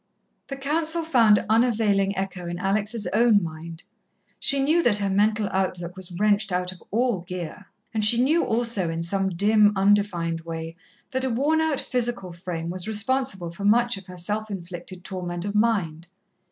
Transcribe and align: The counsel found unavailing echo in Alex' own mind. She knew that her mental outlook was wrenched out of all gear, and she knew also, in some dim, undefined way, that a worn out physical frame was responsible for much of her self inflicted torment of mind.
The 0.47 0.57
counsel 0.57 1.03
found 1.03 1.45
unavailing 1.47 2.17
echo 2.17 2.47
in 2.47 2.57
Alex' 2.57 3.05
own 3.13 3.43
mind. 3.43 3.83
She 4.39 4.59
knew 4.59 4.81
that 4.81 4.97
her 4.97 5.11
mental 5.11 5.47
outlook 5.51 5.95
was 5.95 6.11
wrenched 6.13 6.51
out 6.51 6.71
of 6.71 6.81
all 6.89 7.19
gear, 7.19 7.67
and 7.93 8.03
she 8.03 8.19
knew 8.19 8.43
also, 8.43 8.89
in 8.89 9.03
some 9.03 9.29
dim, 9.29 9.71
undefined 9.75 10.41
way, 10.41 10.75
that 11.11 11.23
a 11.23 11.29
worn 11.29 11.61
out 11.61 11.79
physical 11.79 12.33
frame 12.33 12.71
was 12.71 12.87
responsible 12.87 13.51
for 13.51 13.63
much 13.63 13.95
of 13.95 14.07
her 14.07 14.17
self 14.17 14.49
inflicted 14.49 15.03
torment 15.03 15.45
of 15.45 15.53
mind. 15.53 16.07